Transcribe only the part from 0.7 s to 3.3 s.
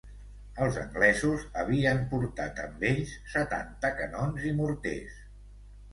anglesos havien portat amb ells